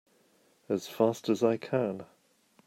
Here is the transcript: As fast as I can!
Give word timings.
As 0.67 0.87
fast 0.87 1.29
as 1.29 1.43
I 1.43 1.57
can! 1.57 2.07